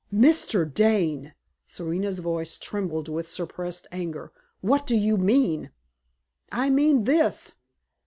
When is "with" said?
3.07-3.29